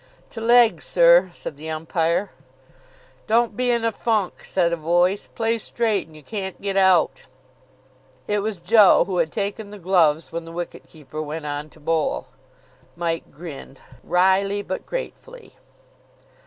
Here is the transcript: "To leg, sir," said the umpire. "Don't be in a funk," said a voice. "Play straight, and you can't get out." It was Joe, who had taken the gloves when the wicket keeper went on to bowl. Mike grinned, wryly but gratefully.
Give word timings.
"To 0.31 0.41
leg, 0.41 0.81
sir," 0.81 1.29
said 1.31 1.57
the 1.57 1.69
umpire. 1.69 2.31
"Don't 3.27 3.55
be 3.55 3.69
in 3.69 3.85
a 3.85 3.91
funk," 3.91 4.43
said 4.43 4.73
a 4.73 4.75
voice. 4.75 5.29
"Play 5.35 5.59
straight, 5.59 6.07
and 6.07 6.15
you 6.15 6.23
can't 6.23 6.59
get 6.59 6.75
out." 6.75 7.27
It 8.27 8.39
was 8.39 8.61
Joe, 8.61 9.05
who 9.05 9.17
had 9.19 9.31
taken 9.31 9.69
the 9.69 9.77
gloves 9.77 10.31
when 10.31 10.43
the 10.43 10.51
wicket 10.51 10.87
keeper 10.87 11.21
went 11.21 11.45
on 11.45 11.69
to 11.69 11.79
bowl. 11.79 12.29
Mike 12.95 13.29
grinned, 13.31 13.79
wryly 14.03 14.63
but 14.63 14.87
gratefully. 14.87 15.53